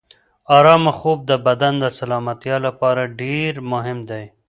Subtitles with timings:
[0.57, 4.23] ارامه خوب د بدن د سلامتیا لپاره ډېر مهم دی.